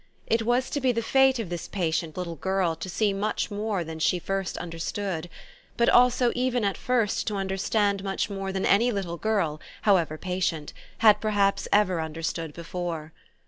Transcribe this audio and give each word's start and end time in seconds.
It 0.25 0.41
was 0.41 0.71
to 0.71 0.81
be 0.81 0.91
the 0.91 1.03
fate 1.03 1.37
of 1.37 1.49
this 1.49 1.67
patient 1.67 2.17
little 2.17 2.33
girl 2.35 2.75
to 2.75 2.89
see 2.89 3.13
much 3.13 3.51
more 3.51 3.83
than 3.83 3.99
she 3.99 4.17
at 4.17 4.23
first 4.23 4.57
understood, 4.57 5.29
but 5.77 5.89
also 5.89 6.31
even 6.33 6.65
at 6.65 6.75
first 6.75 7.27
to 7.27 7.35
understand 7.35 8.03
much 8.03 8.27
more 8.27 8.51
than 8.51 8.65
any 8.65 8.91
little 8.91 9.17
girl, 9.17 9.61
however 9.83 10.17
patient, 10.17 10.73
had 11.05 11.21
perhaps 11.21 11.67
ever 11.71 12.01
understood 12.01 12.51
before. 12.51 13.13